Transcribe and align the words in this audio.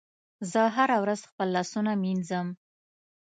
زه 0.51 0.61
هره 0.75 0.97
ورځ 1.03 1.21
خپل 1.29 1.47
لاسونه 1.55 1.91
مینځم. 2.03 2.47